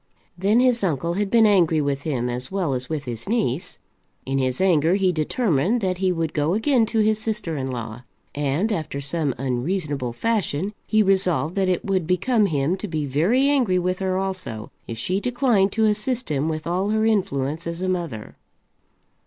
Then 0.35 0.59
his 0.59 0.83
uncle 0.83 1.13
had 1.13 1.29
been 1.29 1.45
angry 1.45 1.79
with 1.79 2.01
him, 2.01 2.27
as 2.27 2.51
well 2.51 2.73
as 2.73 2.89
with 2.89 3.03
his 3.03 3.29
niece. 3.29 3.77
In 4.25 4.39
his 4.39 4.59
anger 4.59 4.95
he 4.95 5.11
determined 5.11 5.79
that 5.81 5.99
he 5.99 6.11
would 6.11 6.33
go 6.33 6.55
again 6.55 6.87
to 6.87 7.01
his 7.01 7.19
sister 7.21 7.55
in 7.55 7.69
law, 7.69 8.01
and, 8.33 8.71
after 8.71 8.99
some 8.99 9.35
unreasonable 9.37 10.11
fashion, 10.11 10.73
he 10.87 11.03
resolved 11.03 11.53
that 11.57 11.69
it 11.69 11.85
would 11.85 12.07
become 12.07 12.47
him 12.47 12.77
to 12.77 12.87
be 12.87 13.05
very 13.05 13.47
angry 13.47 13.77
with 13.77 13.99
her 13.99 14.17
also, 14.17 14.71
if 14.87 14.97
she 14.97 15.19
declined 15.19 15.71
to 15.73 15.85
assist 15.85 16.29
him 16.31 16.49
with 16.49 16.65
all 16.65 16.89
her 16.89 17.05
influence 17.05 17.67
as 17.67 17.83
a 17.83 17.87
mother. 17.87 18.35